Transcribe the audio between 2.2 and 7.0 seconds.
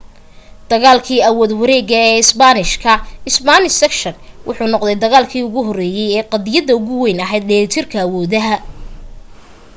isbaanishka spanish succession wuxuu noqday dagaalki ugu horeeyay ee qadiyadda ugu